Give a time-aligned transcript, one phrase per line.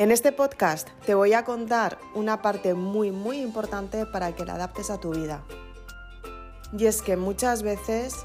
[0.00, 4.54] En este podcast te voy a contar una parte muy muy importante para que la
[4.54, 5.44] adaptes a tu vida.
[6.72, 8.24] Y es que muchas veces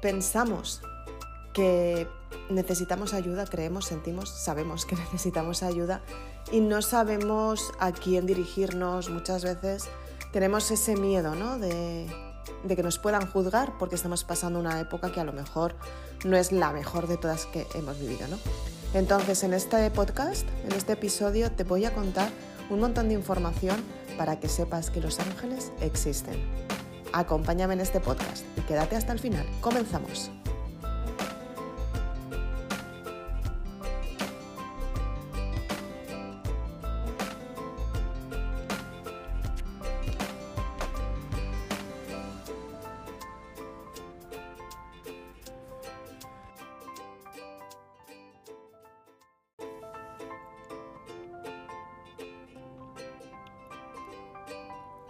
[0.00, 0.82] pensamos
[1.52, 2.08] que
[2.50, 6.02] necesitamos ayuda, creemos, sentimos, sabemos que necesitamos ayuda
[6.50, 9.08] y no sabemos a quién dirigirnos.
[9.08, 9.84] Muchas veces
[10.32, 11.60] tenemos ese miedo ¿no?
[11.60, 12.08] de,
[12.66, 15.76] que nos puedan juzgar porque estamos pasando una época que a lo mejor
[16.24, 18.26] no es la mejor de todas que hemos vivido.
[18.26, 18.38] ¿no?
[18.94, 22.28] Entonces, en este podcast, en este episodio, te voy a contar
[22.68, 23.76] un montón de información
[24.18, 26.36] para que sepas que los ángeles existen.
[27.12, 29.46] Acompáñame en este podcast y quédate hasta el final.
[29.60, 30.30] Comenzamos.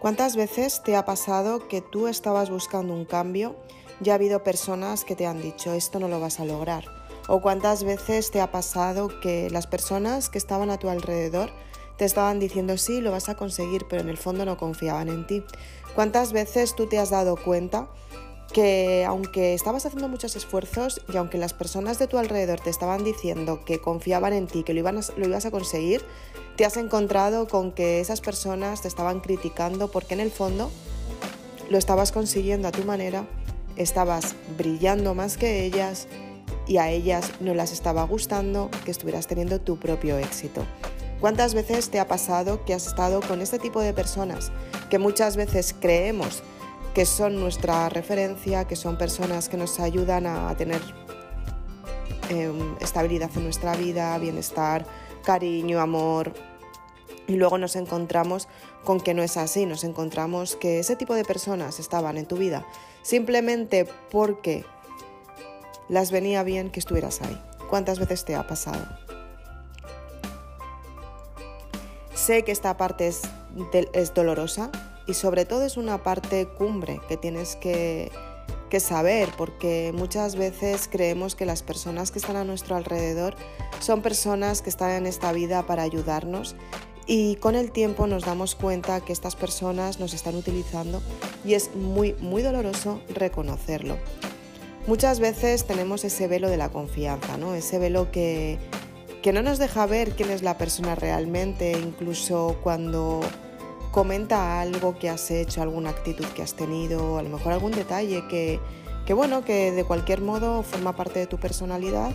[0.02, 3.54] ¿Cuántas veces te ha pasado que tú estabas buscando un cambio
[4.02, 6.86] y ha habido personas que te han dicho esto no lo vas a lograr?
[7.28, 11.52] ¿O cuántas veces te ha pasado que las personas que estaban a tu alrededor
[11.98, 15.24] te estaban diciendo sí, lo vas a conseguir, pero en el fondo no confiaban en
[15.24, 15.44] ti?
[15.94, 17.88] ¿Cuántas veces tú te has dado cuenta
[18.52, 23.04] que aunque estabas haciendo muchos esfuerzos y aunque las personas de tu alrededor te estaban
[23.04, 26.04] diciendo que confiaban en ti, que lo, lo ibas a conseguir,
[26.56, 30.70] te has encontrado con que esas personas te estaban criticando porque en el fondo
[31.70, 33.24] lo estabas consiguiendo a tu manera,
[33.76, 36.08] estabas brillando más que ellas
[36.66, 40.64] y a ellas no las estaba gustando que estuvieras teniendo tu propio éxito.
[41.20, 44.50] ¿Cuántas veces te ha pasado que has estado con este tipo de personas
[44.90, 46.42] que muchas veces creemos
[46.94, 50.80] que son nuestra referencia, que son personas que nos ayudan a tener
[52.28, 54.84] em, estabilidad en nuestra vida, bienestar,
[55.24, 56.32] cariño, amor.
[57.32, 58.46] Y luego nos encontramos
[58.84, 62.36] con que no es así, nos encontramos que ese tipo de personas estaban en tu
[62.36, 62.66] vida
[63.00, 64.66] simplemente porque
[65.88, 67.40] las venía bien que estuvieras ahí.
[67.70, 68.86] ¿Cuántas veces te ha pasado?
[72.12, 73.22] Sé que esta parte es,
[74.14, 74.70] dolorosa,
[75.06, 78.12] y sobre todo es una parte cumbre que tienes que,
[78.78, 83.34] saber porque muchas veces creemos que las personas que están a nuestro alrededor
[83.80, 86.56] son personas que están en esta vida para ayudarnos
[87.06, 91.02] y con el tiempo nos damos cuenta que estas personas nos están utilizando
[91.44, 93.96] y es muy muy doloroso reconocerlo.
[94.86, 97.54] Muchas veces tenemos ese velo de la confianza, ¿no?
[97.54, 98.58] Ese velo que,
[99.22, 103.20] que no nos deja ver quién es la persona realmente, incluso cuando
[103.92, 108.26] comenta algo que has hecho, alguna actitud que has tenido, a lo mejor algún detalle
[108.28, 108.58] que,
[109.14, 112.12] bueno, que de cualquier modo forma parte de tu personalidad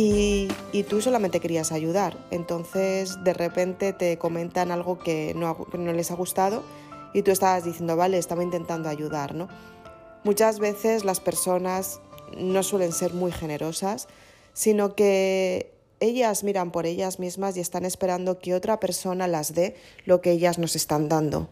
[0.00, 2.16] y, tú solamente querías ayudar.
[2.30, 6.62] Entonces de repente te comentan algo que no, no les ha gustado
[7.12, 9.48] y tú estabas diciendo, vale, estaba intentando ayudar, ¿no?
[10.22, 12.00] Muchas veces las personas
[12.36, 14.06] no suelen ser muy generosas,
[14.52, 19.74] sino que ellas miran por ellas mismas y están esperando que otra persona las dé
[20.04, 21.48] lo que ellas nos están dando.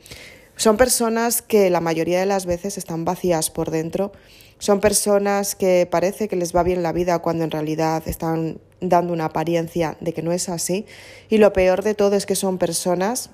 [0.54, 4.12] Son personas que la mayoría de las veces están vacías por dentro,
[4.58, 9.12] son personas que parece que les va bien la vida cuando en realidad están dando
[9.12, 10.86] una apariencia de que no es así
[11.28, 13.30] y lo peor de todo es que son personas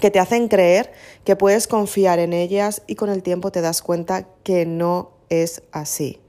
[0.00, 0.92] que te hacen creer
[1.24, 5.62] que puedes confiar en ellas y con el tiempo te das cuenta que no es
[5.72, 6.20] así.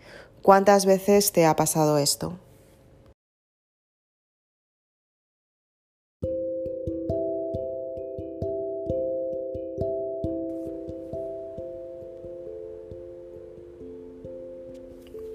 [0.42, 2.40] ¿Cuántas veces te ha pasado esto?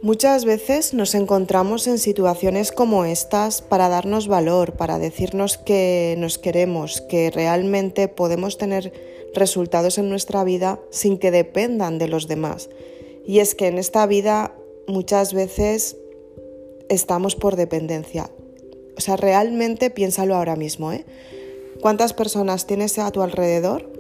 [0.07, 6.39] Muchas veces nos encontramos en situaciones como estas para darnos valor, para decirnos que nos
[6.39, 8.93] queremos, que realmente podemos tener
[9.35, 12.71] resultados en nuestra vida sin que dependan de los demás.
[13.27, 14.55] Y es que en esta vida
[14.87, 15.97] muchas veces
[16.89, 18.31] estamos por dependencia.
[18.97, 21.05] O sea, realmente piénsalo ahora mismo, ¿eh?
[21.81, 23.91] ¿Cuántas personas tienes a tu alrededor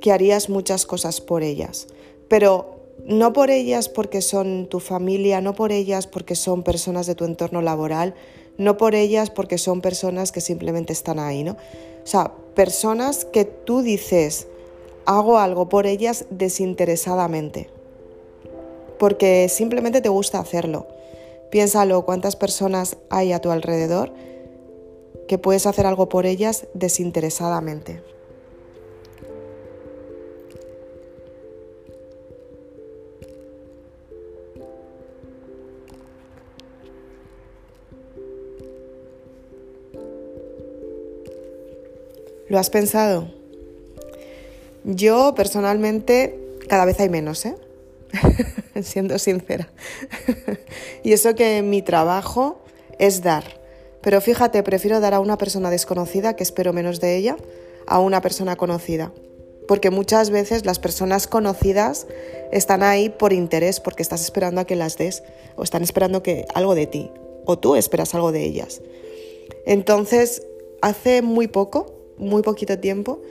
[0.00, 1.88] que harías muchas cosas por ellas?
[2.28, 7.14] Pero no por ellas porque son tu familia, no por ellas porque son personas de
[7.14, 8.14] tu entorno laboral,
[8.58, 11.52] no por ellas porque son personas que simplemente están ahí, ¿no?
[11.52, 14.46] O sea, personas que tú dices,
[15.06, 17.70] hago algo por ellas desinteresadamente,
[18.98, 20.86] porque simplemente te gusta hacerlo.
[21.50, 24.12] Piénsalo, cuántas personas hay a tu alrededor
[25.28, 28.02] que puedes hacer algo por ellas desinteresadamente.
[42.52, 43.30] ¿Lo has pensado?
[44.84, 46.38] Yo personalmente
[46.68, 47.54] cada vez hay menos, ¿eh?
[48.82, 49.70] siendo sincera.
[51.02, 52.60] y eso que mi trabajo
[52.98, 53.42] es dar.
[54.02, 57.38] Pero fíjate, prefiero dar a una persona desconocida, que espero menos de ella,
[57.86, 59.14] a una persona conocida.
[59.66, 62.06] Porque muchas veces las personas conocidas
[62.52, 65.22] están ahí por interés, porque estás esperando a que las des,
[65.56, 67.10] o están esperando que algo de ti,
[67.46, 68.82] o tú esperas algo de ellas.
[69.64, 70.42] Entonces,
[70.82, 73.22] hace muy poco, muy poquito tiempo,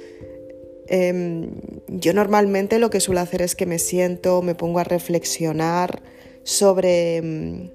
[0.88, 1.52] em,
[1.88, 6.02] yo normalmente lo que suelo hacer es que me siento, me pongo a reflexionar
[6.44, 7.70] sobre, em,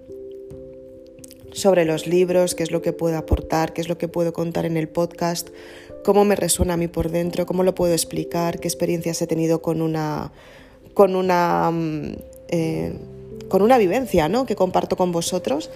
[1.52, 4.66] sobre los libros, qué es lo que puedo aportar, qué es lo que puedo contar
[4.66, 5.48] en el podcast,
[6.04, 9.62] cómo me resuena a mí por dentro, cómo lo puedo explicar, qué experiencias he tenido
[9.62, 10.32] con una,
[10.94, 12.16] con una, mm,
[12.48, 12.92] eh,
[13.48, 14.46] con una vivencia ¿no?
[14.46, 15.70] que comparto con vosotros.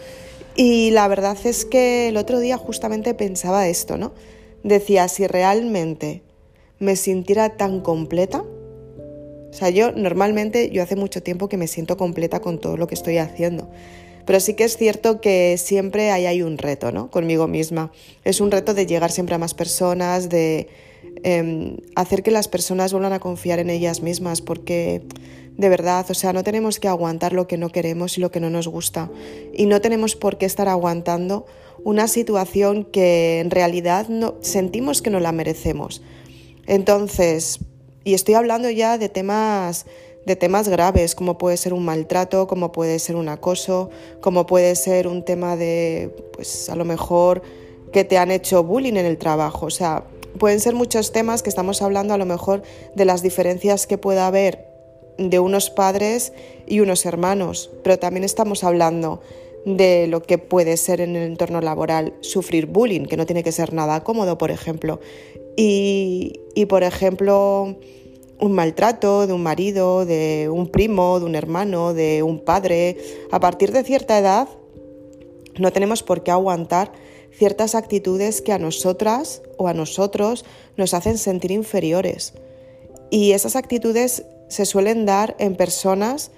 [0.56, 4.12] Y la verdad es que el otro día justamente pensaba esto, ¿no?
[4.62, 6.22] Decía, si realmente
[6.78, 8.44] me sintiera tan completa,
[9.50, 12.86] o sea, yo normalmente, yo hace mucho tiempo que me siento completa con todo lo
[12.86, 13.68] que estoy haciendo.
[14.26, 17.10] Pero sí que es cierto que siempre hay, hay un reto, ¿no?
[17.10, 17.90] Conmigo misma.
[18.24, 20.68] Es un reto de llegar siempre a más personas, de
[21.24, 25.02] em, hacer que las personas vuelvan a confiar en ellas mismas, porque
[25.56, 28.41] de verdad, o sea, no tenemos que aguantar lo que no queremos y lo que
[28.41, 29.11] no nos gusta.
[29.52, 31.47] Y no tenemos por qué estar aguantando
[31.85, 36.02] una situación que en realidad no, sentimos que no la merecemos.
[36.67, 37.61] Entonces,
[38.05, 39.87] y estoy hablando ya de temas
[40.26, 44.76] de temas graves, como puede ser un maltrato, como puede ser un acoso, como puede
[44.76, 47.43] ser un tema de, pues a lo mejor
[47.93, 49.67] que te han hecho bullying en el trabajo.
[49.67, 50.05] O sea,
[50.38, 52.62] pueden ser muchos temas que estamos hablando a lo mejor
[52.94, 54.69] de las diferencias que pueda haber
[55.28, 56.32] de unos padres
[56.67, 59.20] y unos hermanos, pero también estamos hablando
[59.67, 63.52] de lo que puede ser en el entorno laboral sufrir bullying, que no tiene que
[63.52, 65.00] ser nada cómodo, por ejemplo.
[65.56, 67.76] Y, y por ejemplo,
[68.40, 72.96] un maltrato de un marido, de un primo, de un hermano, de un padre.
[73.31, 74.49] A partir de cierta edad
[75.58, 76.93] no tenemos por qué aguantar
[77.31, 80.46] ciertas actitudes que a nosotras o a nosotros
[80.76, 82.32] nos hacen sentir inferiores.
[83.11, 86.32] Y esas actitudes se suelen dar en personas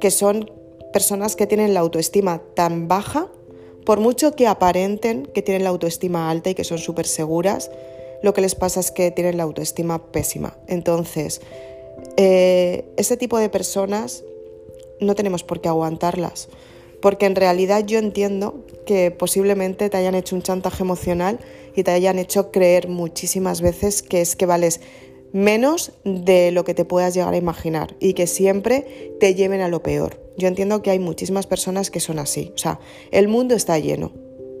[0.00, 0.50] que son
[0.92, 3.28] personas que tienen la autoestima tan baja,
[3.84, 7.70] por mucho que aparenten que tienen la autoestima alta y que son súper seguras,
[8.22, 10.56] lo que les pasa es que tienen la autoestima pésima.
[10.66, 11.40] Entonces,
[12.16, 14.24] eh, ese tipo de personas
[15.00, 16.48] no tenemos por qué aguantarlas,
[17.00, 21.38] porque en realidad yo entiendo que posiblemente te hayan hecho un chantaje emocional
[21.74, 24.80] y te hayan hecho creer muchísimas veces que es que vales
[25.36, 29.68] menos de lo que te puedas llegar a imaginar y que siempre te lleven a
[29.68, 30.20] lo peor.
[30.36, 32.52] Yo entiendo que hay muchísimas personas que son así.
[32.54, 32.80] O sea,
[33.10, 34.12] el mundo está lleno.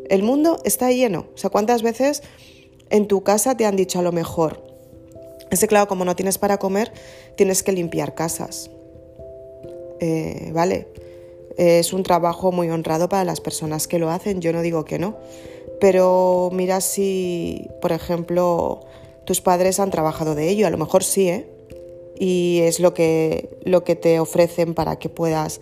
[0.08, 1.26] El mundo está lleno.
[1.34, 2.22] O sea, ¿cuántas veces
[2.90, 4.62] en tu casa te han dicho a lo mejor,
[5.50, 6.92] es que claro, como no tienes para comer,
[7.36, 8.70] tienes que limpiar casas.
[10.00, 10.88] Eh, vale,
[11.56, 14.98] es un trabajo muy honrado para las personas que lo hacen, yo no digo que
[14.98, 15.16] no,
[15.80, 18.80] pero mira si, por ejemplo,
[19.26, 21.46] tus padres han trabajado de ello, a lo mejor sí, ¿eh?
[22.18, 25.60] Y es lo que, lo que te ofrecen para que puedas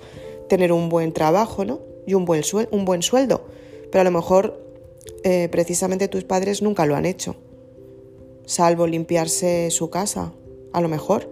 [0.49, 1.80] tener un buen trabajo, ¿no?
[2.06, 3.44] Y un buen, un buen sueldo.
[3.90, 4.61] Pero a lo mejor
[5.25, 7.35] eh, precisamente tus padres nunca lo han hecho,
[8.47, 10.33] salvo limpiarse su casa,
[10.73, 11.28] a lo mejor.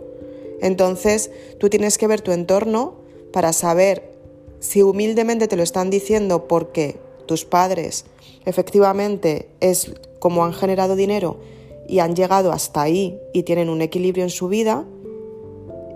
[0.61, 2.95] Entonces tú tienes que ver tu entorno
[3.33, 4.11] para saber
[4.59, 6.97] si humildemente te lo están diciendo porque
[7.27, 8.07] tus padres
[8.47, 11.39] efectivamente es como han generado dinero
[11.89, 14.87] y han llegado hasta ahí y tienen un equilibrio en su vida,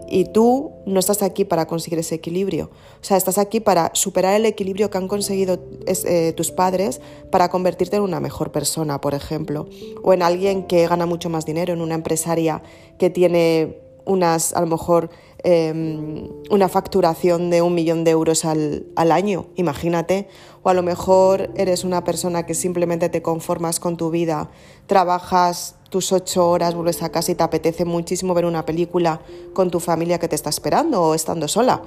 [0.08, 2.70] y tú no estás aquí para conseguir ese equilibrio.
[3.00, 7.00] O sea, estás aquí para superar el equilibrio que han conseguido eh, tus padres
[7.30, 9.68] para convertirte en una mejor persona, por ejemplo.
[10.02, 12.62] O en alguien que gana mucho más dinero, en una empresaria
[12.98, 15.10] que tiene unas, a lo mejor,
[15.42, 20.28] em, una facturación de un millón de euros al, al año, imagínate.
[20.66, 24.50] O a lo mejor eres una persona que simplemente te conformas con tu vida,
[24.88, 29.20] trabajas tus ocho horas, vuelves a casa y te apetece muchísimo ver una película
[29.54, 31.82] con tu familia que te está esperando o estando sola.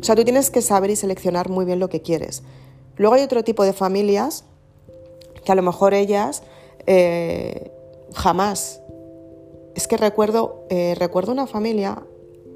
[0.00, 2.42] O sea, tú tienes que saber y seleccionar muy bien lo que quieres.
[2.96, 4.42] Luego hay otro tipo de familias
[5.44, 6.42] que a lo mejor ellas
[6.88, 7.70] eh,
[8.14, 8.80] jamás.
[9.76, 12.02] Es que recuerdo, eh, recuerdo una familia,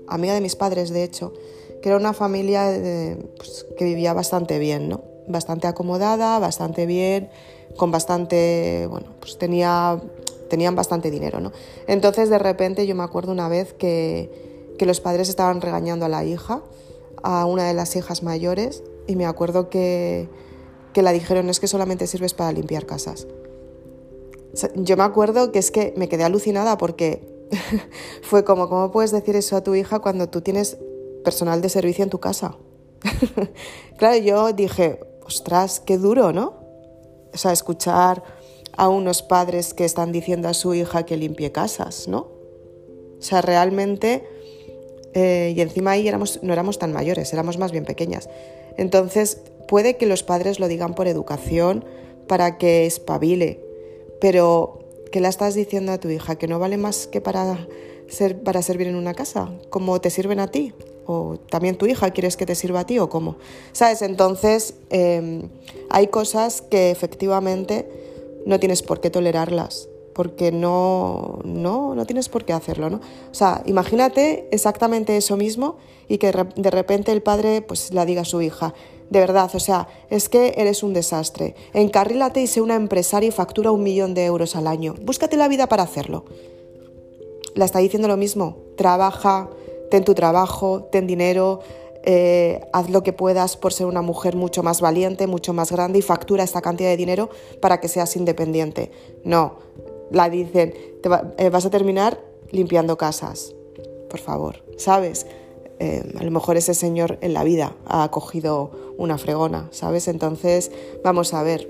[0.09, 1.33] amiga de mis padres de hecho,
[1.81, 2.64] que era una familia
[3.37, 5.12] pues, que vivía bastante bien, ¿no?
[5.29, 7.31] Bastante acomodada, bastante bien,
[7.76, 10.00] con bastante, bueno, pues tenía
[10.52, 11.50] tenían bastante dinero, ¿no?
[11.87, 16.11] Entonces de repente yo me acuerdo una vez que, que los padres estaban regañando a
[16.11, 16.61] la hija,
[17.23, 20.29] a una de las hijas mayores, y me acuerdo que,
[20.93, 23.26] que la dijeron es que solamente sirves para limpiar casas.
[24.75, 27.26] Yo me acuerdo que es que me quedé alucinada porque
[28.23, 30.76] fue como, ¿cómo puedes decir eso a tu hija cuando tú tienes
[31.25, 32.59] personal de servicio en tu casa?
[33.97, 35.00] claro, yo dije,
[35.37, 36.55] ostras, qué duro, ¿no?
[37.33, 38.23] O sea, escuchar
[38.77, 42.29] a unos padres que están diciendo a su hija que limpie casas, ¿no?
[43.19, 44.25] O sea, realmente,
[45.15, 46.11] eh, y encima ahí
[46.43, 48.29] no éramos tan mayores, éramos más bien pequeñas.
[48.77, 51.85] Entonces, puede que los padres lo digan por educación,
[52.27, 53.61] para que espabile,
[54.21, 54.79] pero
[55.11, 56.37] ¿qué le estás diciendo a tu hija?
[56.37, 57.67] ¿Que no vale más que para,
[58.09, 59.51] ser, para servir en una casa?
[59.71, 60.73] ¿Cómo te sirven a ti?
[61.12, 63.37] ¿O también tu hija quieres que te sirva a ti o cómo?
[63.73, 64.00] ¿Sabes?
[64.00, 65.50] Entonces, em,
[65.90, 67.87] hay cosas que efectivamente
[68.47, 73.00] no tienes por qué tolerarlas porque no, no, no tienes por qué hacerlo, ¿no?
[73.31, 75.76] O sea, imagínate exactamente eso mismo
[76.09, 78.75] y que de repente el padre pues la diga a su hija,
[79.11, 83.33] de verdad, o sea, es que eres un desastre, encarrílate y sé una empresaria y
[83.33, 86.25] factura un millón de euros al año, búscate la vida para hacerlo.
[87.54, 89.50] La está diciendo lo mismo, trabaja,
[89.93, 91.61] ten tu trabajo, ten dinero,
[92.03, 95.99] eh, haz lo que puedas por ser una mujer mucho más valiente, mucho más grande
[95.99, 97.29] y factura esta cantidad de dinero
[97.61, 98.91] para que seas independiente.
[99.23, 99.59] No,
[100.11, 100.73] la dicen,
[101.03, 102.19] te eh, vas a terminar
[102.51, 103.55] limpiando casas,
[104.09, 105.27] por favor, ¿sabes?
[105.79, 110.09] Eh, a lo mejor ese señor en la vida ha cogido una fregona, ¿sabes?
[110.09, 110.73] Entonces,
[111.05, 111.69] vamos a ver,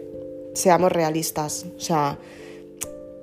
[0.55, 2.21] seamos realistas, o sea,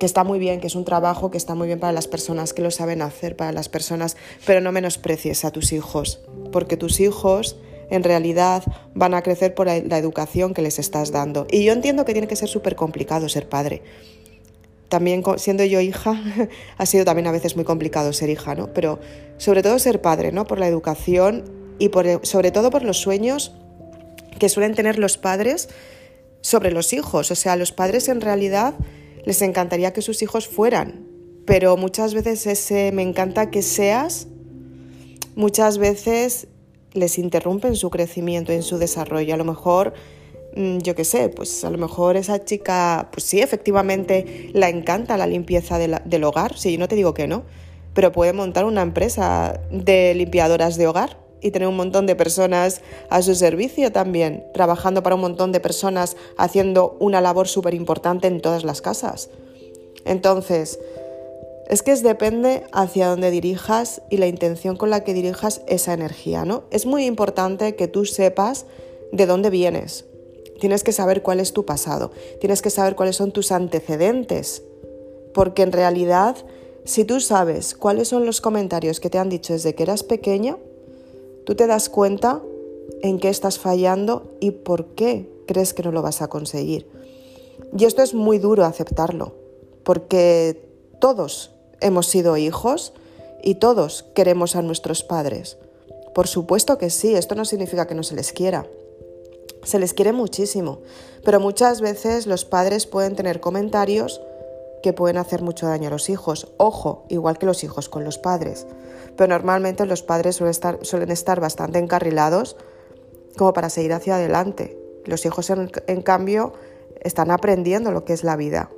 [0.00, 2.52] que está muy bien, que es un trabajo que está muy bien para las personas
[2.52, 4.16] que lo saben hacer, para las personas,
[4.46, 7.56] pero no menosprecies a tus hijos, porque tus hijos
[7.90, 8.64] en realidad
[8.94, 11.46] van a crecer por la educación que les estás dando.
[11.50, 13.82] Y yo entiendo que tiene que ser súper complicado ser padre,
[14.88, 16.20] también siendo yo hija,
[16.76, 18.72] ha sido también a veces muy complicado ser hija, ¿no?
[18.74, 18.98] Pero
[19.38, 20.46] sobre todo ser padre, ¿no?
[20.46, 21.44] Por la educación
[21.78, 23.54] y por, sobre todo por los sueños
[24.38, 25.68] que suelen tener los padres
[26.40, 27.30] sobre los hijos.
[27.30, 28.74] O sea, los padres en realidad
[29.24, 31.06] les encantaría que sus hijos fueran,
[31.46, 34.28] pero muchas veces ese me encanta que seas,
[35.34, 36.48] muchas veces
[36.92, 39.34] les interrumpen su crecimiento, en su desarrollo.
[39.34, 39.94] A lo mejor
[40.54, 45.16] Mm, yo qué sé, pues a lo mejor esa chica, pues sí, efectivamente la encanta
[45.16, 47.44] la limpieza del hogar, sí, no te digo que no,
[47.94, 52.80] pero puede montar una empresa de limpiadoras de hogar y tener un montón de personas
[53.08, 58.26] a su servicio también, trabajando para un montón de personas, haciendo una labor súper importante
[58.26, 59.30] en todas las casas.
[60.04, 60.78] Entonces,
[61.68, 65.92] es que es depende hacia dónde dirijas y la intención con la que dirijas esa
[65.92, 66.64] energía, ¿no?
[66.70, 68.66] Es muy importante que tú sepas
[69.12, 70.04] de dónde vienes,
[70.60, 74.62] Tienes que saber cuál es tu pasado, tienes que saber cuáles son tus antecedentes,
[75.32, 76.36] porque en realidad,
[76.84, 80.58] si tú sabes cuáles son los comentarios que te han dicho desde que eras pequeña,
[81.44, 82.42] tú te das cuenta
[83.02, 86.88] en qué estás fallando y por qué crees que no lo vas a conseguir.
[87.76, 89.34] Y esto es muy duro aceptarlo,
[89.84, 90.68] porque
[91.00, 92.92] todos hemos sido hijos
[93.42, 95.56] y todos queremos a nuestros padres.
[96.14, 98.66] Por supuesto que sí, esto no significa que no se les quiera.
[99.62, 100.80] Se les quiere muchísimo,
[101.24, 104.20] pero muchas veces los padres pueden tener comentarios
[104.82, 106.48] que pueden hacer mucho daño a los hijos.
[106.56, 108.66] Ojo, igual que los hijos con los padres.
[109.20, 112.56] Pero normalmente los padres suelen estar, suelen estar bastante encarrilados
[113.36, 114.78] como para seguir hacia adelante.
[115.04, 116.54] Los hijos, en, en cambio,
[117.02, 118.70] están aprendiendo lo que es la vida.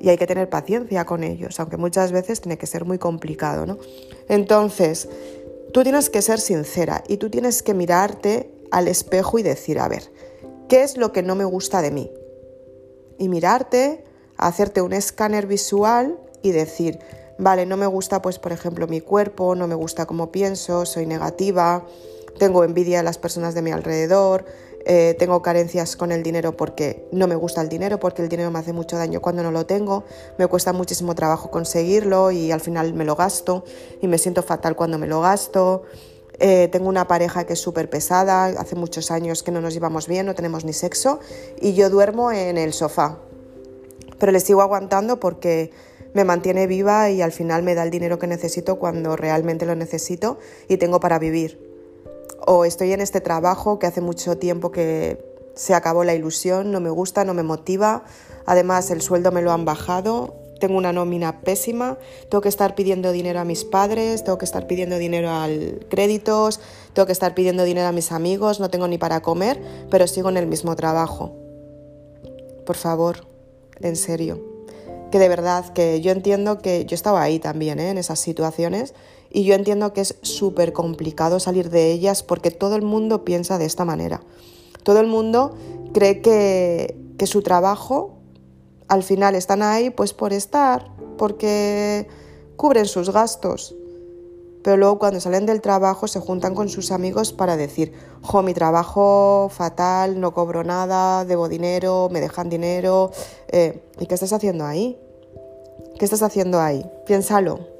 [0.00, 3.64] Y hay que tener paciencia con ellos, aunque muchas veces tiene que ser muy complicado.
[3.64, 3.78] ¿no?
[4.28, 5.08] Entonces,
[5.72, 9.86] tú tienes que ser sincera y tú tienes que mirarte al espejo y decir, a
[9.86, 10.02] ver,
[10.68, 12.10] ¿qué es lo que no me gusta de mí?
[13.18, 14.02] Y mirarte,
[14.36, 16.98] hacerte un escáner visual y decir,
[17.40, 21.06] vale, no me gusta pues por ejemplo mi cuerpo, no me gusta cómo pienso, soy
[21.06, 21.86] negativa,
[22.38, 24.44] tengo envidia de las personas de mi alrededor,
[24.84, 28.50] eh, tengo carencias con el dinero porque no me gusta el dinero, porque el dinero
[28.50, 30.04] me hace mucho daño cuando no lo tengo,
[30.38, 33.64] me cuesta muchísimo trabajo conseguirlo y al final me lo gasto
[34.00, 35.82] y me siento fatal cuando me lo gasto.
[36.42, 40.06] Eh, tengo una pareja que es súper pesada, hace muchos años que no nos llevamos
[40.06, 41.20] bien, no tenemos ni sexo
[41.60, 43.18] y yo duermo en el sofá.
[44.18, 45.70] Pero le sigo aguantando porque
[46.14, 49.74] me mantiene viva y al final me da el dinero que necesito cuando realmente lo
[49.74, 50.38] necesito
[50.68, 51.60] y tengo para vivir.
[52.46, 55.24] O estoy en este trabajo que hace mucho tiempo que
[55.54, 58.04] se acabó la ilusión, no me gusta, no me motiva.
[58.46, 61.98] Además, el sueldo me lo han bajado tengo una nómina pésima,
[62.28, 66.60] tengo que estar pidiendo dinero a mis padres, tengo que estar pidiendo dinero al créditos,
[66.92, 70.28] tengo que estar pidiendo dinero a mis amigos, no tengo ni para comer, pero sigo
[70.28, 71.34] en el mismo trabajo.
[72.64, 73.26] Por favor,
[73.80, 74.49] en serio.
[75.10, 77.90] Que de verdad, que yo entiendo que yo estaba ahí también, ¿eh?
[77.90, 78.94] en esas situaciones,
[79.30, 83.58] y yo entiendo que es súper complicado salir de ellas porque todo el mundo piensa
[83.58, 84.20] de esta manera.
[84.82, 85.54] Todo el mundo
[85.92, 88.16] cree que, que su trabajo
[88.88, 92.08] al final están ahí pues por estar, porque
[92.56, 93.76] cubren sus gastos.
[94.62, 98.54] Pero luego cuando salen del trabajo se juntan con sus amigos para decir, jo, mi
[98.54, 103.10] trabajo fatal, no cobro nada, debo dinero, me dejan dinero.
[103.48, 104.98] Eh, ¿Y qué estás haciendo ahí?
[105.98, 106.84] ¿Qué estás haciendo ahí?
[107.06, 107.79] Piénsalo.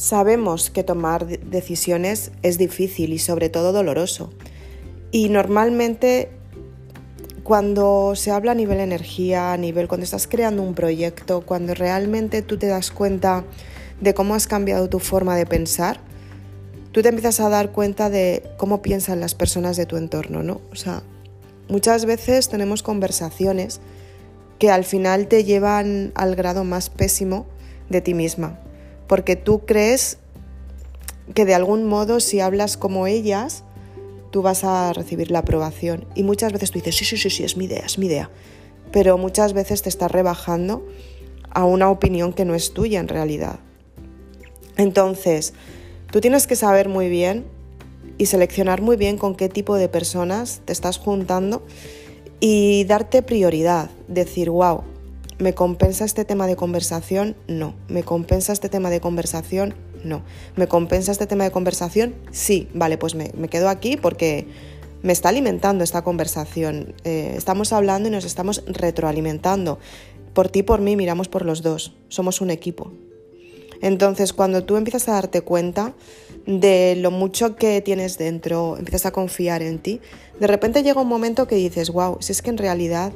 [0.00, 4.30] Sabemos que tomar decisiones es difícil y sobre todo doloroso.
[5.10, 6.30] Y normalmente
[7.42, 12.40] cuando se habla a nivel energía, a nivel cuando estás creando un proyecto, cuando realmente
[12.40, 13.44] tú te das cuenta
[14.00, 16.00] de cómo has cambiado tu forma de pensar,
[16.92, 20.62] tú te empiezas a dar cuenta de cómo piensan las personas de tu entorno, ¿no?
[20.72, 21.02] O sea,
[21.68, 23.82] muchas veces tenemos conversaciones
[24.58, 27.44] que al final te llevan al grado más pésimo
[27.90, 28.60] de ti misma
[29.10, 30.18] porque tú crees
[31.34, 33.64] que de algún modo si hablas como ellas,
[34.30, 36.06] tú vas a recibir la aprobación.
[36.14, 38.30] Y muchas veces tú dices, sí, sí, sí, sí, es mi idea, es mi idea.
[38.92, 40.86] Pero muchas veces te estás rebajando
[41.50, 43.58] a una opinión que no es tuya en realidad.
[44.76, 45.54] Entonces,
[46.12, 47.46] tú tienes que saber muy bien
[48.16, 51.66] y seleccionar muy bien con qué tipo de personas te estás juntando
[52.38, 53.90] y darte prioridad.
[54.06, 54.84] Decir, wow,
[55.40, 57.34] ¿Me compensa este tema de conversación?
[57.48, 57.74] No.
[57.88, 59.74] ¿Me compensa este tema de conversación?
[60.04, 60.22] No.
[60.54, 62.14] ¿Me compensa este tema de conversación?
[62.30, 62.68] Sí.
[62.74, 64.46] Vale, pues me, quedo aquí porque
[65.02, 66.94] me está alimentando esta conversación.
[67.04, 69.78] Eh, estamos hablando y nos estamos retroalimentando.
[70.34, 71.94] Por ti, por mí, miramos por los dos.
[72.08, 72.92] Somos un equipo.
[73.80, 75.94] Entonces, cuando tú empiezas a darte cuenta
[76.44, 80.02] de lo mucho que tienes dentro, empiezas a confiar en ti,
[80.38, 83.14] de repente llega un momento que dices, wow, si es que en realidad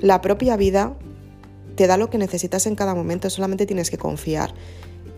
[0.00, 0.96] la propia vida
[1.74, 4.54] te da lo que necesitas en cada momento, solamente tienes que confiar.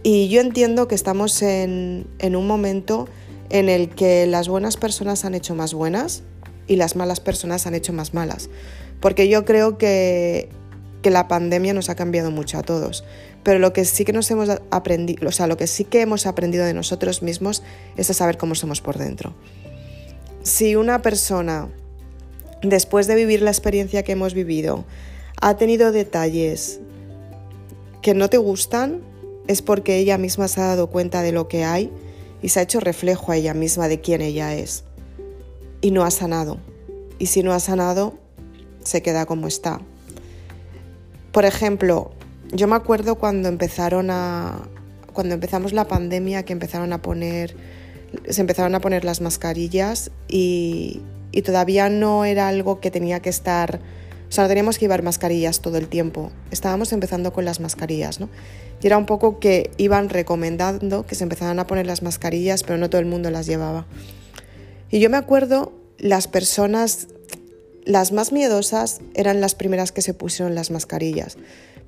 [0.03, 3.09] Y yo entiendo que estamos en, un momento
[3.51, 6.23] en el que las buenas personas han hecho más buenas
[6.67, 8.51] y las malas personas han hecho más malas.
[9.01, 10.49] Porque yo creo que,
[11.03, 13.05] que la pandemia nos ha cambiado mucho a todos.
[13.45, 16.27] Pero lo que sí que nos hemos aprendido, o sea, lo que sí que hemos
[16.27, 17.63] aprendido de nosotros mismos
[17.97, 19.35] es a saber cómo somos por dentro.
[20.43, 21.69] Si una persona,
[22.63, 24.85] después de vivir la experiencia que hemos vivido,
[25.43, 26.79] ha tenido detalles
[28.01, 29.03] que no te gustan,
[29.49, 31.91] es porque ella misma se ha dado cuenta de lo que hay
[32.43, 34.85] y se ha hecho reflejo a ella misma de quién ella es.
[35.81, 36.59] Y no ha sanado.
[37.19, 38.15] Y si no ha sanado,
[38.85, 39.81] se queda como está.
[41.33, 42.13] Por ejemplo,
[42.53, 44.69] yo me acuerdo cuando empezaron a.
[45.13, 47.57] cuando empezamos la pandemia, que empezaron a poner.
[48.29, 51.01] se empezaron a poner las mascarillas y,
[51.33, 53.81] y todavía no era algo que tenía que estar
[54.33, 56.33] o sea, teníamos que llevar mascarillas todo el tiempo.
[56.51, 58.31] Estábamos empezando con las mascarillas, ¿no?
[58.83, 62.79] Y era un poco que iban recomendando que se empezaran a poner las mascarillas, pero
[62.79, 63.87] no todo el mundo las llevaba.
[64.91, 67.09] Y yo me acuerdo, las personas,
[67.85, 71.37] las más miedosas eran las primeras que se pusieron las mascarillas,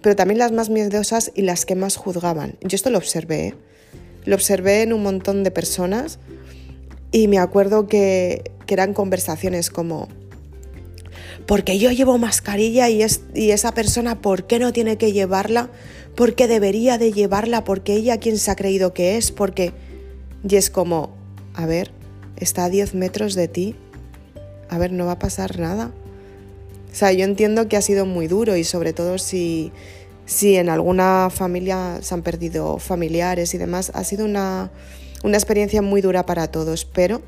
[0.02, 2.58] pero también las más miedosas y las que más juzgaban.
[2.60, 3.54] Yo esto lo observé, ¿eh?
[4.26, 6.18] lo observé en un montón de personas
[7.10, 10.08] y me acuerdo que, que eran conversaciones como,
[11.46, 15.70] porque yo llevo mascarilla y, es, y esa persona, ¿por qué no tiene que llevarla?
[16.14, 17.64] ¿Por qué debería de llevarla?
[17.64, 19.72] Porque ella quien se ha creído que es, porque...
[20.46, 21.14] Y es como,
[21.54, 21.90] a ver,
[22.36, 23.76] está a 10 metros de ti,
[24.68, 25.90] a ver, no va a pasar nada.
[26.92, 29.72] O sea, yo entiendo que ha sido muy duro y sobre todo si,
[30.26, 34.70] si en alguna familia se han perdido familiares y demás, ha sido una,
[35.22, 37.22] una experiencia muy dura para todos, pero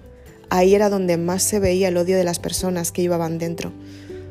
[0.51, 3.73] ahí era donde más se veía el odio de las personas que llevaban dentro.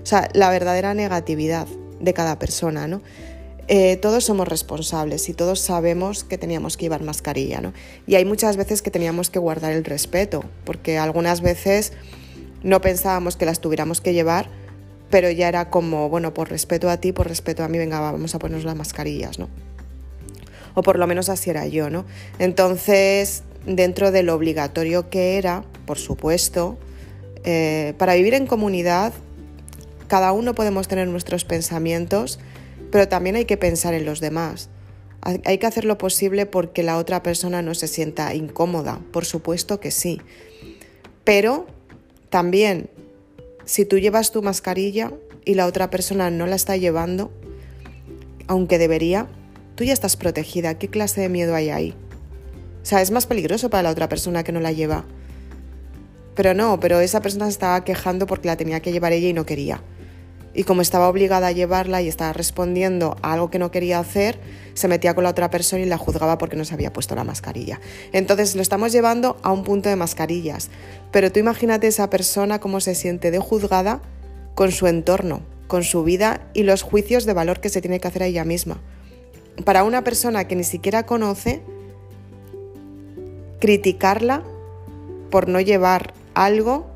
[0.06, 1.66] O sea, la verdadera negatividad
[2.00, 3.02] de cada persona, ¿no?
[3.68, 7.74] Eh, todos somos responsables y todos sabemos que teníamos que llevar mascarilla, ¿no?
[8.06, 11.92] Y hay muchas veces que teníamos que guardar el respeto, porque algunas veces
[12.62, 14.48] no pensábamos que las tuviéramos que llevar,
[15.10, 18.36] pero ya era como, bueno, por respeto a ti, por respeto a mí, venga, vamos
[18.36, 19.50] a ponernos las mascarillas, ¿no?
[20.76, 22.06] O por lo menos así era yo, ¿no?
[22.38, 26.78] Entonces, dentro de lo obligatorio que era, por supuesto,
[27.44, 29.12] eh, para vivir en comunidad
[30.08, 32.40] cada uno podemos tener nuestros pensamientos,
[32.92, 34.70] pero también hay que pensar en los demás.
[35.22, 39.80] Hay que hacer lo posible porque la otra persona no se sienta incómoda, por supuesto
[39.80, 40.22] que sí.
[41.24, 41.66] Pero
[42.30, 42.90] también,
[43.66, 45.12] si tú llevas tu mascarilla
[45.44, 47.32] y la otra persona no la está llevando,
[48.48, 49.28] aunque debería,
[49.74, 50.78] tú ya estás protegida.
[50.78, 51.96] ¿Qué clase de miedo hay ahí?
[52.84, 55.06] O sea, es más peligroso para la otra persona que no la lleva.
[56.36, 59.34] Pero no, pero esa persona se estaba quejando porque la tenía que llevar ella y
[59.34, 59.82] no quería.
[60.56, 64.40] Y como estaba obligada a llevarla y estaba respondiendo a algo que no quería hacer,
[64.74, 67.26] se metía con la otra persona y la juzgaba porque no se había puesto la
[67.26, 67.82] mascarilla.
[68.14, 70.70] Entonces lo estamos llevando a un punto de mascarillas,
[71.12, 74.02] pero tú imagínate esa persona cómo se siente de juzgada
[74.56, 78.08] con su entorno, con su vida y los juicios de valor que se tiene que
[78.08, 78.80] hacer a ella misma.
[79.66, 81.62] Para una persona que ni siquiera conoce,
[83.60, 84.44] criticarla
[85.30, 86.88] por no llevar algo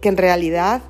[0.00, 0.82] que en realidad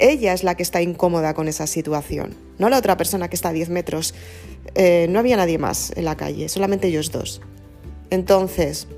[0.00, 3.50] ella es la que está incómoda con esa situación, no la otra persona que está
[3.50, 4.14] a 10 metros.
[4.74, 7.40] Eh, no había nadie más en la calle, solamente ellos dos.
[8.10, 8.88] Entonces,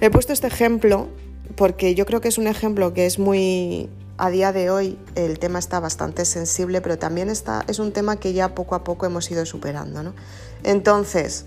[0.00, 1.08] he puesto este ejemplo
[1.56, 3.88] porque yo creo que es un ejemplo que es muy...
[4.16, 8.16] A día de hoy el tema está bastante sensible, pero también está, es un tema
[8.16, 10.04] que ya poco a poco hemos ido superando.
[10.04, 10.14] ¿no?
[10.62, 11.46] Entonces,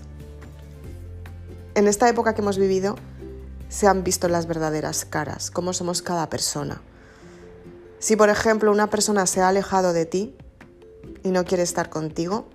[1.74, 2.96] en esta época que hemos vivido,
[3.70, 6.82] se han visto las verdaderas caras, cómo somos cada persona.
[7.98, 10.36] Si, por ejemplo, una persona se ha alejado de ti
[11.24, 12.46] y no quiere estar contigo,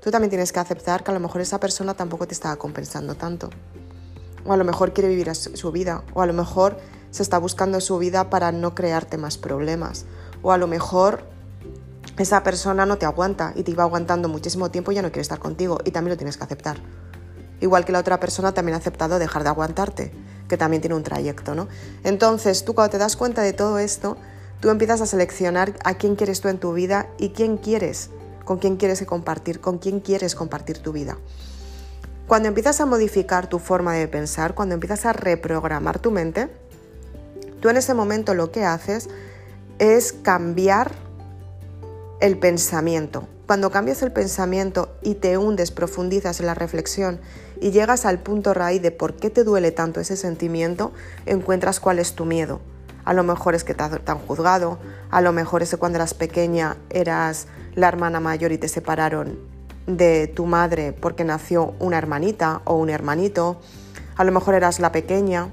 [0.00, 3.16] tú también tienes que aceptar que a lo mejor esa persona tampoco te está compensando
[3.16, 3.50] tanto.
[4.46, 6.04] O a lo mejor quiere vivir su vida.
[6.14, 6.76] O a lo mejor
[7.10, 10.04] se está buscando su vida para no crearte más problemas.
[10.42, 11.24] O a lo mejor
[12.18, 15.22] esa persona no te aguanta y te iba aguantando muchísimo tiempo y ya no quiere
[15.22, 15.78] estar contigo.
[15.84, 16.76] Y también lo tienes que aceptar.
[17.60, 20.12] Igual que la otra persona también ha aceptado dejar de aguantarte,
[20.48, 21.68] que también tiene un trayecto, ¿no?
[22.04, 24.18] Entonces, tú cuando te das cuenta de todo esto,
[24.64, 28.08] Tú empiezas a seleccionar a quién quieres tú en tu vida y quién quieres,
[28.46, 31.18] con quién quieres compartir, con quién quieres compartir tu vida.
[32.26, 36.48] Cuando empiezas a modificar tu forma de pensar, cuando empiezas a reprogramar tu mente,
[37.60, 39.10] tú en ese momento lo que haces
[39.78, 40.92] es cambiar
[42.20, 43.28] el pensamiento.
[43.46, 47.20] Cuando cambias el pensamiento y te hundes, profundizas en la reflexión
[47.60, 50.90] y llegas al punto raíz de por qué te duele tanto ese sentimiento,
[51.26, 52.62] encuentras cuál es tu miedo
[53.04, 54.78] a lo mejor es que te han juzgado,
[55.10, 59.38] a lo mejor es que cuando eras pequeña eras la hermana mayor y te separaron
[59.86, 63.60] de tu madre porque nació una hermanita o un hermanito,
[64.16, 65.50] a lo mejor eras la pequeña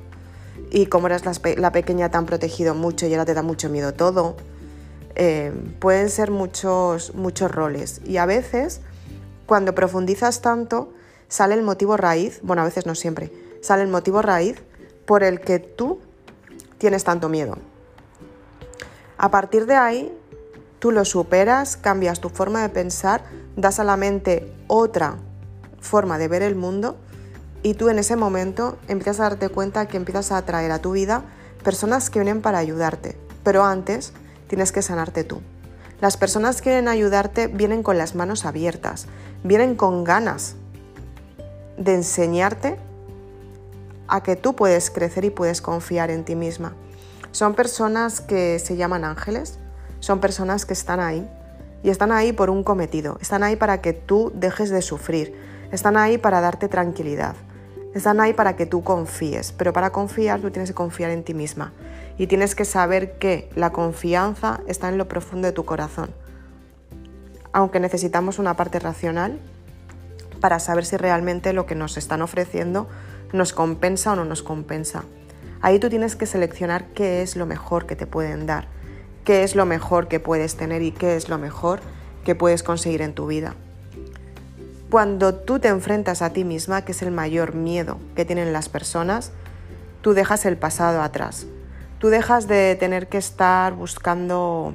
[0.70, 1.24] y como eras
[1.58, 4.38] la, pequeña te han protegido mucho y ahora te da mucho miedo todo.
[5.16, 8.02] Eh, pueden ser muchos, muchos roles.
[8.06, 8.80] Y a veces
[9.46, 10.94] cuando profundizas tanto
[11.28, 14.56] sale el motivo raíz, bueno a veces no siempre, sale el motivo raíz
[15.06, 16.00] por el que tú
[16.82, 17.60] tienes tanto miedo.
[19.20, 20.12] A partir de ahí,
[20.80, 23.24] tú lo superas, cambias tu forma de pensar,
[23.56, 25.18] das a la mente otra
[25.80, 26.98] forma de ver el mundo
[27.62, 30.94] y tú en ese momento empiezas a darte cuenta que empiezas a atraer a tu
[30.94, 31.22] vida
[31.64, 34.12] personas que vienen para ayudarte, pero antes
[34.48, 35.40] tienes que sanarte tú.
[36.00, 39.06] Las personas que quieren ayudarte vienen con las manos abiertas,
[39.44, 40.56] vienen con ganas
[41.78, 42.80] de enseñarte
[44.12, 46.76] a que tú puedes crecer y puedes confiar en ti misma.
[47.32, 49.58] Son personas que se llaman ángeles,
[50.02, 51.28] son personas que están ahí
[51.82, 55.34] y están ahí por un cometido, están ahí para que tú dejes de sufrir,
[55.72, 57.36] están ahí para darte tranquilidad,
[57.96, 61.34] están ahí para que tú confíes, pero para confiar tú tienes que confiar en ti
[61.34, 61.72] misma
[62.18, 66.14] y tienes que saber que la confianza está en lo profundo de tu corazón.
[67.54, 69.40] Aunque necesitamos una parte racional
[70.42, 72.90] para saber si realmente lo que nos están ofreciendo
[73.34, 75.04] nos compensa o no nos compensa.
[75.62, 78.68] Ahí tú tienes que seleccionar qué es lo mejor que te pueden dar,
[79.24, 81.80] qué es lo mejor que puedes tener y qué es lo mejor
[82.26, 83.56] que puedes conseguir en tu vida.
[84.90, 88.68] Cuando tú te enfrentas a ti misma, que es el mayor miedo que tienen las
[88.68, 89.32] personas,
[90.02, 91.46] tú dejas el pasado atrás.
[92.00, 94.74] Tú dejas de tener que estar buscando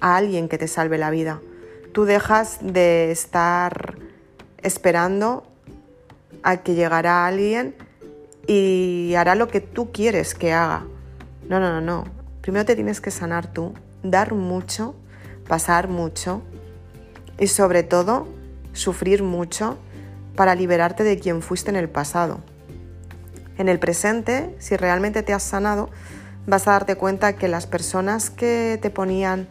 [0.00, 1.40] a alguien que te salve la vida.
[1.92, 3.94] Tú dejas de estar
[4.58, 5.44] esperando
[6.42, 7.76] a que llegara alguien
[8.46, 10.86] y hará lo que tú quieres que haga.
[11.48, 12.04] No, no, no, no.
[12.40, 14.94] Primero te tienes que sanar tú, dar mucho,
[15.48, 16.42] pasar mucho
[17.38, 18.28] y sobre todo
[18.72, 19.78] sufrir mucho
[20.36, 22.40] para liberarte de quien fuiste en el pasado.
[23.56, 25.88] En el presente, si realmente te has sanado,
[26.46, 29.48] vas a darte cuenta que las personas que te ponían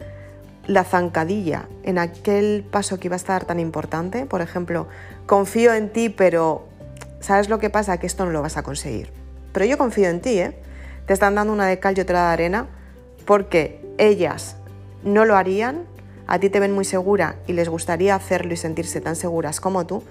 [0.66, 4.86] la zancadilla en aquel paso que iba a estar tan importante, por ejemplo,
[5.26, 6.68] confío en ti, pero
[7.24, 7.96] ¿Sabes lo que pasa?
[7.96, 9.10] Que esto no lo vas a conseguir.
[9.54, 10.58] Pero yo confío en ti, ¿eh?
[11.06, 12.66] Te están dando una de cal y otra de arena
[13.24, 14.56] porque ellas
[15.04, 15.84] no lo harían,
[16.26, 19.86] a ti te ven muy segura y les gustaría hacerlo y sentirse tan seguras como
[19.86, 20.04] tú,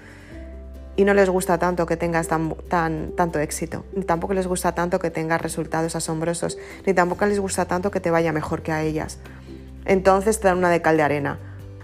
[0.96, 4.74] y no les gusta tanto que tengas tan, tan, tanto éxito, ni tampoco les gusta
[4.74, 8.72] tanto que tengas resultados asombrosos, ni tampoco les gusta tanto que te vaya mejor que
[8.72, 9.20] a ellas.
[9.86, 11.38] Entonces te dan una de cal de arena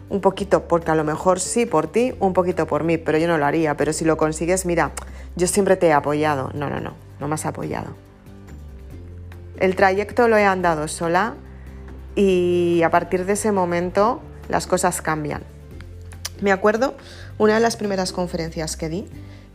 [0.10, 3.28] un poquito, porque a lo mejor sí por ti, un poquito por mí, pero yo
[3.28, 3.78] no lo haría.
[3.78, 4.91] Pero si lo consigues, mira,
[5.36, 6.50] yo siempre te he apoyado.
[6.54, 7.93] No, no, no, no me has apoyado.
[9.60, 11.36] El trayecto lo he andado sola
[12.15, 15.43] y a partir de ese momento las cosas cambian.
[16.41, 16.95] Me acuerdo
[17.38, 19.06] una de las primeras conferencias que di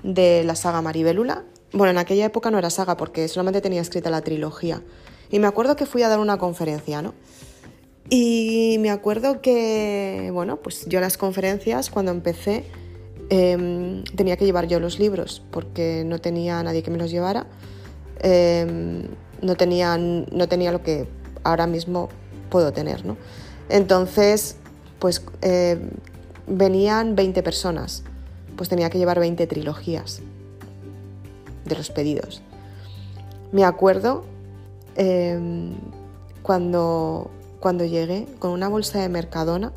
[0.02, 1.42] de la saga Maribelula.
[1.72, 4.82] Bueno, en aquella época no era saga porque solamente tenía escrita la trilogía.
[5.30, 7.14] Y me acuerdo que fui a dar una conferencia, ¿no?
[8.10, 12.64] Y me acuerdo que, bueno, pues yo las conferencias cuando empecé
[13.30, 17.46] em, tenía que llevar yo los libros porque no tenía nadie que me los llevara.
[18.20, 19.08] Em,
[19.40, 21.06] no, tenía, no tenía lo que
[21.44, 22.08] ahora mismo
[22.50, 23.16] puedo tener, ¿no?
[23.68, 24.56] Entonces,
[24.98, 25.78] pues eh,
[26.46, 28.02] venían 20 personas,
[28.56, 30.20] pues tenía que llevar 20 trilogías
[31.64, 32.42] de los pedidos.
[33.52, 34.24] Me acuerdo
[34.96, 35.74] em,
[36.42, 37.30] cuando,
[37.64, 39.72] cuando llegué con una bolsa de Mercadona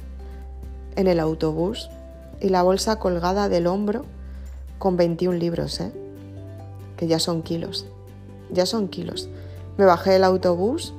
[0.98, 1.90] en el autobús
[2.42, 4.04] y la bolsa colgada del hombro
[4.78, 5.94] con 21 libros, ¿eh?
[6.98, 7.86] que ya son kilos,
[8.52, 9.30] ya son kilos.
[9.78, 10.94] Me bajé del autobús,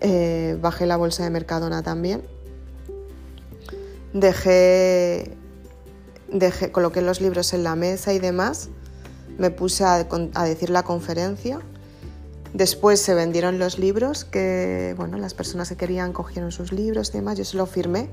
[0.00, 2.22] eh, bajé la bolsa de Mercadona también
[4.14, 5.36] dejé,
[6.32, 8.70] dejé, coloqué los libros en la mesa y demás,
[9.36, 10.04] me puse a,
[10.44, 11.60] decir la conferencia.
[12.54, 17.14] Después se vendieron los libros, que bueno, las personas que querían cogieron sus libros y
[17.14, 18.08] demás, yo se lo firmé.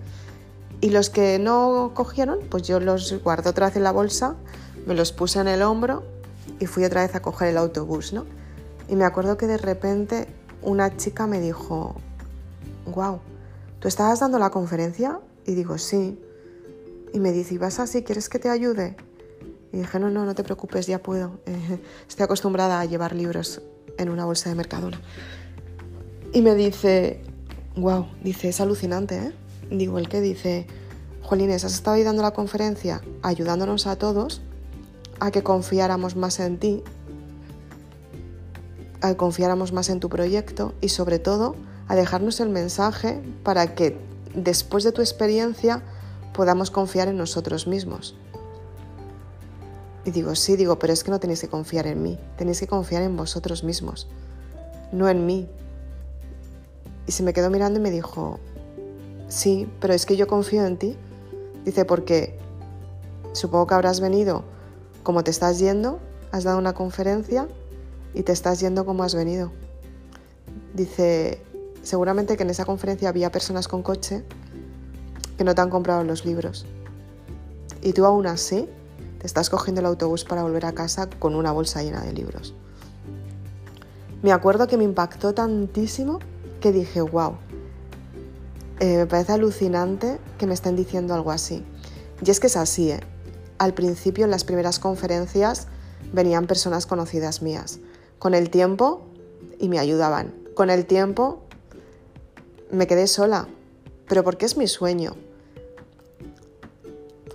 [0.81, 4.35] Y los que no cogieron, pues yo los guardé otra vez en la bolsa,
[4.87, 6.03] me los puse en el hombro
[6.59, 8.25] y fui otra vez a coger el autobús, ¿no?
[8.89, 10.27] Y me acuerdo que de repente
[10.63, 11.93] una chica me dijo,
[12.87, 13.19] wow,
[13.79, 15.19] ¿tú estabas dando la conferencia?
[15.45, 16.19] Y digo, sí.
[17.13, 18.01] Y me dice, ¿y vas así?
[18.01, 18.97] ¿Quieres que te ayude?
[19.71, 21.39] Y dije, no, no, no te preocupes, ya puedo.
[22.09, 23.61] estoy acostumbrada a llevar libros
[23.97, 25.01] en una bolsa de Mercadona.
[26.33, 27.21] Y me dice,
[27.75, 29.31] wow, dice, es alucinante, ¿eh?
[29.69, 30.67] Digo, el que dice,
[31.21, 34.41] Jolines, has estado ahí dando la conferencia ayudándonos a todos
[35.19, 36.83] a que confiáramos más en ti,
[39.01, 41.55] a que confiáramos más en tu proyecto y sobre todo
[41.87, 43.97] a dejarnos el mensaje para que
[44.33, 45.83] después de tu experiencia
[46.33, 48.15] podamos confiar en nosotros mismos.
[50.03, 52.67] Y digo, sí, digo, pero es que no tenéis que confiar en mí, tenéis que
[52.67, 54.07] confiar en vosotros mismos,
[54.91, 55.47] no en mí.
[57.05, 58.39] Y se me quedó mirando y me dijo,
[59.27, 60.97] sí, pero es que yo confío en ti.
[61.65, 62.39] Dice, porque
[63.33, 64.43] supongo que habrás venido
[65.03, 65.99] como te estás yendo,
[66.31, 67.47] has dado una conferencia
[68.13, 69.51] y te estás yendo como has venido.
[70.73, 71.41] Dice,
[71.81, 74.23] seguramente que en esa conferencia había personas con coche
[75.37, 76.65] que no te han comprado los libros.
[77.81, 78.69] Y tú aún así
[79.21, 82.55] te estás cogiendo el autobús para volver a casa con una bolsa llena de libros.
[84.23, 86.17] Me acuerdo que me impactó tantísimo
[86.59, 87.35] que dije, wow,
[88.79, 91.63] eh, me parece alucinante que me estén diciendo algo así.
[92.25, 92.99] Y es que es así, ¿eh?
[93.59, 95.67] Al principio, en las primeras conferencias,
[96.11, 97.79] venían personas conocidas mías.
[98.17, 99.05] Con el tiempo,
[99.59, 100.33] y me ayudaban.
[100.55, 101.43] Con el tiempo,
[102.71, 103.47] me quedé sola,
[104.07, 105.15] pero porque es mi sueño.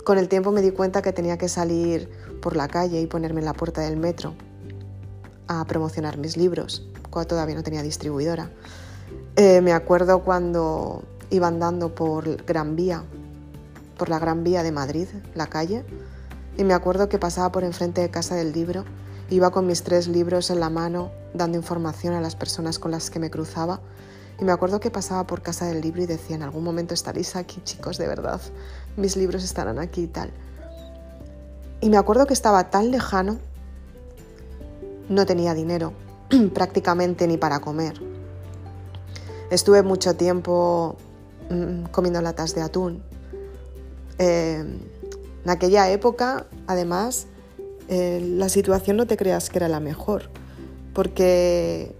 [0.07, 2.09] Con el tiempo me di cuenta que tenía que salir
[2.41, 4.35] por la calle y ponerme en la puerta del metro
[5.49, 8.49] a promocionar mis libros, cuando todavía no tenía distribuidora.
[9.35, 13.03] Eh, me acuerdo cuando iba andando por Gran Vía,
[13.97, 15.83] por la Gran Vía de Madrid, la calle,
[16.55, 18.85] y me acuerdo que pasaba por enfrente de Casa del Libro,
[19.29, 23.09] iba con mis tres libros en la mano, dando información a las personas con las
[23.09, 23.81] que me cruzaba
[24.39, 27.35] y me acuerdo que pasaba por casa del libro y decía, en algún momento estaréis
[27.35, 28.39] aquí, chicos, de verdad.
[28.97, 30.31] Mis libros estarán aquí y tal.
[31.79, 33.37] Y me acuerdo que estaba tan lejano,
[35.07, 35.93] no tenía dinero
[36.53, 38.01] prácticamente ni para comer.
[39.49, 40.97] Estuve mucho tiempo
[41.49, 43.01] mm, comiendo latas de atún.
[44.19, 44.65] Eh,
[45.45, 47.27] en aquella época, además,
[47.87, 50.23] eh, la situación no te creas que era la mejor,
[50.93, 51.95] porque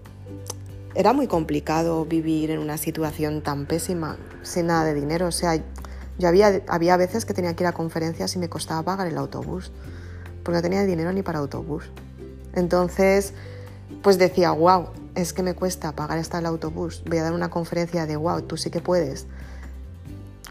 [0.95, 5.27] era muy complicado vivir en una situación tan pésima, sin nada de dinero.
[5.27, 5.63] O sea,
[6.17, 9.17] yo había, había veces que tenía que ir a conferencias y me costaba pagar el
[9.17, 9.71] autobús,
[10.43, 11.85] porque no tenía dinero ni para autobús.
[12.53, 13.33] Entonces,
[14.01, 17.03] pues decía, wow, es que me cuesta pagar hasta el autobús.
[17.07, 19.27] Voy a dar una conferencia de, wow, tú sí que puedes.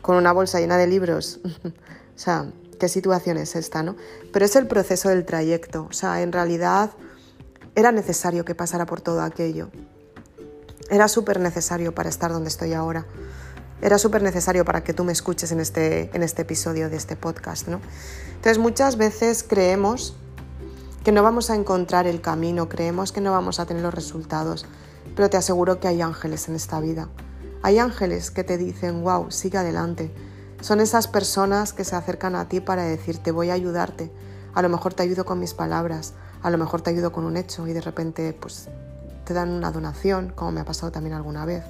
[0.03, 1.41] Con una bolsa llena de libros.
[1.65, 3.97] o sea, qué situación es esta, ¿no?
[4.33, 5.87] Pero es el proceso del trayecto.
[5.91, 6.91] O sea, en realidad
[7.75, 9.71] era necesario que pasara por todo aquello.
[10.91, 13.07] Era súper necesario para estar donde estoy ahora.
[13.83, 17.17] Era súper necesario para que tú me escuches en este, en este episodio de este
[17.17, 17.69] podcast.
[17.69, 17.81] ¿no?
[18.35, 20.17] Entonces muchas veces creemos
[21.05, 24.67] que no vamos a encontrar el camino, creemos que no vamos a tener los resultados,
[25.15, 27.09] pero te aseguro que hay ángeles en esta vida.
[27.63, 30.13] Hay ángeles que te dicen, wow, sigue adelante.
[30.61, 34.11] Son esas personas que se acercan a ti para decirte, voy a ayudarte.
[34.55, 37.37] A lo mejor te ayudo con mis palabras, a lo mejor te ayudo con un
[37.37, 38.69] hecho y de repente pues
[39.25, 41.63] te dan una donación, como me ha pasado también alguna vez.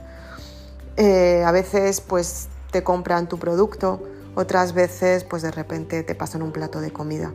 [0.96, 4.02] Eh, a veces pues te compran tu producto,
[4.34, 7.32] otras veces pues de repente te pasan un plato de comida.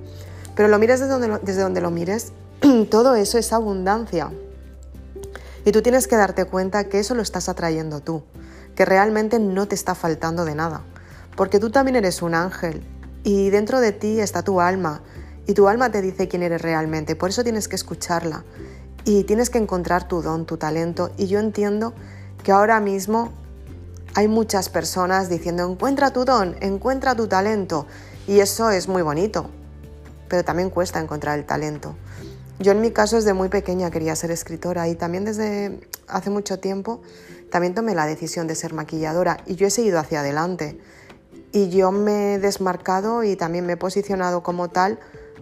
[0.55, 2.33] Pero lo mires desde donde lo, desde donde lo mires,
[2.89, 4.31] todo eso es abundancia.
[5.63, 8.23] Y tú tienes que darte cuenta que eso lo estás atrayendo tú,
[8.75, 10.81] que realmente no te está faltando de nada.
[11.35, 12.83] Porque tú también eres un ángel
[13.23, 15.01] y dentro de ti está tu alma
[15.45, 17.15] y tu alma te dice quién eres realmente.
[17.15, 18.43] Por eso tienes que escucharla
[19.05, 21.11] y tienes que encontrar tu don, tu talento.
[21.17, 21.93] Y yo entiendo
[22.43, 23.31] que ahora mismo
[24.13, 27.87] hay muchas personas diciendo encuentra tu don, encuentra tu talento.
[28.27, 29.49] Y eso es muy bonito,
[30.27, 31.95] pero también cuesta encontrar el talento.
[32.59, 36.59] Yo en mi caso desde muy pequeña quería ser escritora y también desde hace mucho
[36.59, 37.01] tiempo
[37.49, 40.79] también tomé la decisión de ser maquilladora y yo he seguido hacia adelante.
[41.53, 44.99] Y yo me he desmarcado y también me he posicionado como tal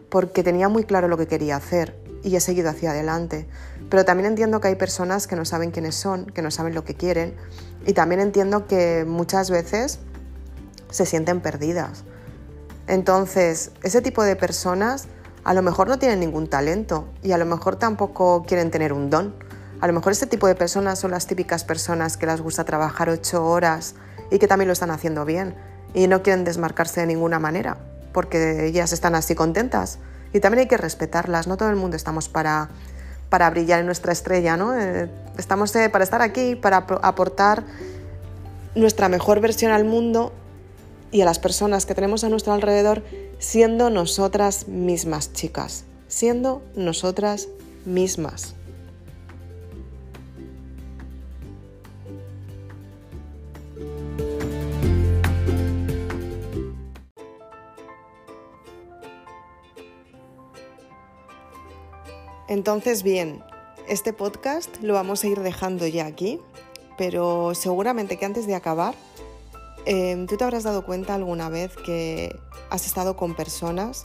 [0.10, 3.48] porque tenía muy claro lo que quería hacer y he seguido hacia adelante.
[3.90, 6.84] Pero también entiendo que hay personas que no saben quiénes son, que no saben lo
[6.84, 7.36] que quieren
[7.86, 10.00] y también entiendo que muchas veces
[10.90, 12.04] se sienten perdidas.
[12.88, 15.08] Entonces, ese tipo de personas
[15.44, 19.10] a lo mejor no tienen ningún talento y a lo mejor tampoco quieren tener un
[19.10, 19.36] don.
[19.82, 23.10] A lo mejor este tipo de personas son las típicas personas que les gusta trabajar
[23.10, 23.96] ocho horas
[24.32, 25.56] y que también lo están haciendo bien
[25.94, 27.78] y no quieren desmarcarse de ninguna manera
[28.12, 30.00] porque ellas están así contentas
[30.34, 32.70] y también hay que respetarlas, no todo el mundo estamos para,
[33.30, 34.80] para brillar en nuestra estrella, ¿no?
[34.80, 37.64] Eh, estamos eh, para estar aquí, para aportar
[38.76, 40.34] nuestra mejor versión al mundo
[41.12, 43.04] y a las personas que tenemos a nuestro alrededor
[43.40, 47.48] siendo nosotras mismas, chicas, siendo nosotras
[47.86, 48.56] mismas.
[62.50, 63.44] Entonces, bien,
[63.88, 66.40] este podcast lo vamos a ir dejando ya aquí,
[66.98, 68.96] pero seguramente que antes de acabar,
[69.86, 72.36] em, tú te habrás dado cuenta alguna vez que
[72.72, 74.04] has estado con personas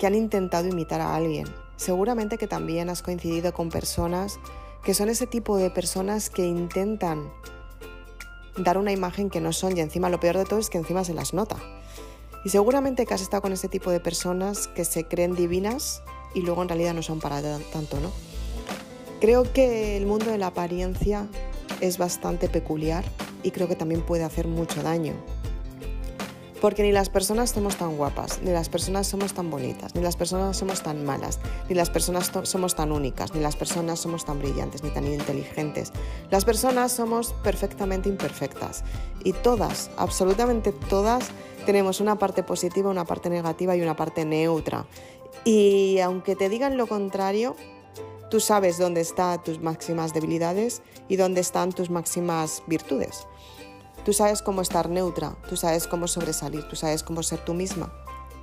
[0.00, 1.46] que han intentado imitar a alguien.
[1.76, 4.40] Seguramente que también has coincidido con personas
[4.82, 7.30] que son ese tipo de personas que intentan
[8.56, 11.04] dar una imagen que no son y encima lo peor de todo es que encima
[11.04, 11.56] se las nota.
[12.46, 16.02] Y seguramente que has estado con ese tipo de personas que se creen divinas
[16.34, 17.40] y luego en realidad no son para
[17.72, 18.10] tanto, ¿no?
[19.20, 21.26] Creo que el mundo de la apariencia
[21.80, 23.04] es bastante peculiar
[23.42, 25.14] y creo que también puede hacer mucho daño.
[26.60, 30.16] Porque ni las personas somos tan guapas, ni las personas somos tan bonitas, ni las
[30.16, 31.38] personas somos tan malas,
[31.68, 35.92] ni las personas somos tan únicas, ni las personas somos tan brillantes, ni tan inteligentes.
[36.30, 38.82] Las personas somos perfectamente imperfectas
[39.22, 41.30] y todas, absolutamente todas,
[41.64, 44.86] tenemos una parte positiva, una parte negativa y una parte neutra.
[45.44, 47.56] Y aunque te digan lo contrario,
[48.30, 53.26] tú sabes dónde están tus máximas debilidades y dónde están tus máximas virtudes.
[54.04, 57.92] Tú sabes cómo estar neutra, tú sabes cómo sobresalir, tú sabes cómo ser tú misma.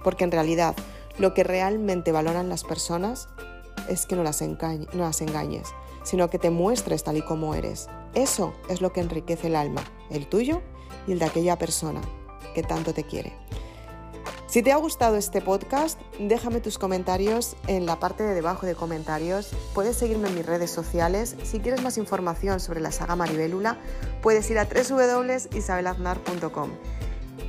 [0.04, 0.76] Porque en realidad
[1.18, 3.28] lo que realmente valoran las personas
[3.90, 5.70] es que no las, no las engañes,
[6.04, 7.88] sino que te muestres tal y como eres.
[8.14, 10.62] Eso es lo que enriquece el alma, el tuyo
[11.08, 12.02] y el de aquella persona
[12.54, 13.34] que tanto te quiere.
[14.48, 18.76] Si te ha gustado este podcast, déjame tus comentarios en la parte de debajo de
[18.76, 19.52] comentarios.
[19.74, 21.36] Puedes seguirme en mis redes sociales.
[21.44, 23.78] Si quieres más información sobre la saga Maribélula,
[24.22, 26.70] puedes ir a www.isabelaznar.com.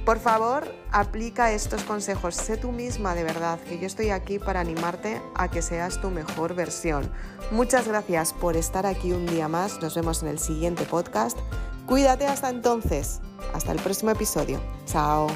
[0.05, 2.37] Por favor, aplica estos consejos.
[2.37, 6.11] Sé tú misma de verdad, que yo estoy aquí para animarte a que seas tu
[6.11, 7.11] mejor versión.
[7.51, 9.83] Muchas gracias por estar aquí un día más.
[9.83, 11.37] Nos vemos en el siguiente podcast.
[11.87, 13.21] Cuídate hasta entonces.
[13.53, 14.61] Hasta el próximo episodio.
[14.87, 15.27] Chao.